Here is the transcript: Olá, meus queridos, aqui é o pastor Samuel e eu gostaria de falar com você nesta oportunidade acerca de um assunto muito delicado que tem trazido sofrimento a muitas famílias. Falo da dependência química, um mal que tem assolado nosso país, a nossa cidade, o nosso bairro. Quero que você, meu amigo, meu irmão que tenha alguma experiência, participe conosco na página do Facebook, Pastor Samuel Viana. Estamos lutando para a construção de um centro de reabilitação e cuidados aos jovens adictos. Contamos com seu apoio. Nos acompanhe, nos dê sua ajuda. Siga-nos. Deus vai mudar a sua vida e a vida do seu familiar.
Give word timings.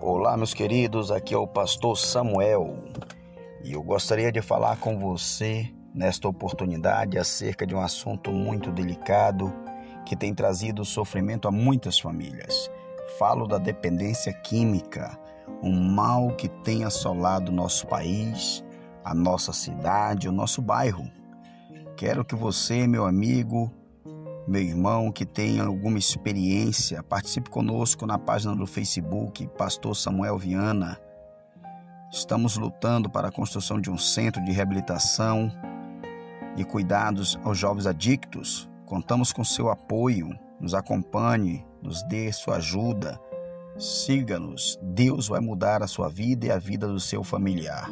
Olá, 0.00 0.36
meus 0.36 0.54
queridos, 0.54 1.10
aqui 1.10 1.34
é 1.34 1.36
o 1.36 1.46
pastor 1.46 1.98
Samuel 1.98 2.84
e 3.64 3.72
eu 3.72 3.82
gostaria 3.82 4.30
de 4.30 4.40
falar 4.40 4.78
com 4.78 4.96
você 4.96 5.68
nesta 5.92 6.28
oportunidade 6.28 7.18
acerca 7.18 7.66
de 7.66 7.74
um 7.74 7.80
assunto 7.80 8.30
muito 8.30 8.70
delicado 8.70 9.52
que 10.06 10.14
tem 10.14 10.32
trazido 10.32 10.84
sofrimento 10.84 11.48
a 11.48 11.50
muitas 11.50 11.98
famílias. 11.98 12.70
Falo 13.18 13.48
da 13.48 13.58
dependência 13.58 14.32
química, 14.32 15.18
um 15.60 15.72
mal 15.72 16.28
que 16.36 16.48
tem 16.48 16.84
assolado 16.84 17.50
nosso 17.50 17.84
país, 17.88 18.64
a 19.04 19.12
nossa 19.12 19.52
cidade, 19.52 20.28
o 20.28 20.32
nosso 20.32 20.62
bairro. 20.62 21.10
Quero 21.96 22.24
que 22.24 22.36
você, 22.36 22.86
meu 22.86 23.04
amigo, 23.04 23.68
meu 24.48 24.62
irmão 24.62 25.12
que 25.12 25.26
tenha 25.26 25.64
alguma 25.64 25.98
experiência, 25.98 27.02
participe 27.02 27.50
conosco 27.50 28.06
na 28.06 28.18
página 28.18 28.56
do 28.56 28.66
Facebook, 28.66 29.46
Pastor 29.58 29.94
Samuel 29.94 30.38
Viana. 30.38 30.98
Estamos 32.10 32.56
lutando 32.56 33.10
para 33.10 33.28
a 33.28 33.32
construção 33.32 33.78
de 33.78 33.90
um 33.90 33.98
centro 33.98 34.42
de 34.42 34.50
reabilitação 34.50 35.52
e 36.56 36.64
cuidados 36.64 37.38
aos 37.44 37.58
jovens 37.58 37.86
adictos. 37.86 38.66
Contamos 38.86 39.34
com 39.34 39.44
seu 39.44 39.68
apoio. 39.68 40.30
Nos 40.58 40.72
acompanhe, 40.72 41.64
nos 41.82 42.02
dê 42.04 42.32
sua 42.32 42.56
ajuda. 42.56 43.20
Siga-nos. 43.78 44.78
Deus 44.82 45.28
vai 45.28 45.40
mudar 45.40 45.82
a 45.82 45.86
sua 45.86 46.08
vida 46.08 46.46
e 46.46 46.50
a 46.50 46.58
vida 46.58 46.88
do 46.88 46.98
seu 46.98 47.22
familiar. 47.22 47.90